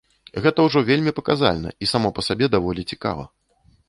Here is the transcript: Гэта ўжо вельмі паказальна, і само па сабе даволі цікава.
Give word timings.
Гэта 0.43 0.63
ўжо 0.67 0.81
вельмі 0.87 1.11
паказальна, 1.19 1.73
і 1.85 1.89
само 1.91 2.11
па 2.21 2.25
сабе 2.29 2.45
даволі 2.55 2.87
цікава. 2.95 3.27